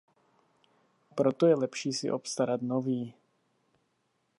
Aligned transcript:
Proto 1.15 1.47
je 1.47 1.55
lepší 1.55 1.93
si 1.93 2.11
obstarat 2.11 2.61
nový. 2.61 3.13